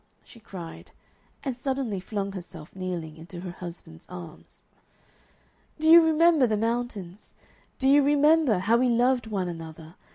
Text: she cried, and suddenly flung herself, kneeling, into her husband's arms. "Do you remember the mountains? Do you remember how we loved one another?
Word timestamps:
she 0.25 0.39
cried, 0.39 0.89
and 1.43 1.55
suddenly 1.55 1.99
flung 1.99 2.31
herself, 2.31 2.75
kneeling, 2.75 3.17
into 3.17 3.41
her 3.41 3.51
husband's 3.51 4.07
arms. 4.09 4.61
"Do 5.79 5.85
you 5.87 6.01
remember 6.01 6.47
the 6.47 6.57
mountains? 6.57 7.33
Do 7.77 7.87
you 7.87 8.01
remember 8.01 8.57
how 8.57 8.77
we 8.77 8.89
loved 8.89 9.27
one 9.27 9.47
another? 9.47 9.93